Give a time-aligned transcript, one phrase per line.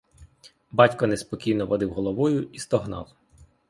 [0.71, 3.09] Батько неспокійно водив головою і стогнав.